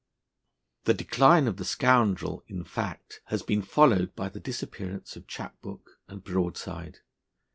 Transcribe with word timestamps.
The 0.85 0.95
decline 0.95 1.47
of 1.47 1.57
the 1.57 1.63
Scoundrel, 1.63 2.43
in 2.47 2.63
fact, 2.63 3.21
has 3.25 3.43
been 3.43 3.61
followed 3.61 4.15
by 4.15 4.29
the 4.29 4.39
disappearance 4.39 5.15
of 5.15 5.27
chap 5.27 5.61
book 5.61 5.99
and 6.07 6.23
broadside. 6.23 7.01